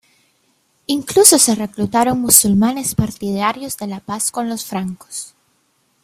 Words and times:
Incluso 0.87 1.37
se 1.37 1.53
reclutaron 1.53 2.19
musulmanes 2.19 2.95
partidarios 2.95 3.77
de 3.77 3.85
la 3.85 3.99
paz 3.99 4.31
con 4.31 4.49
los 4.49 4.65
francos. 4.65 5.35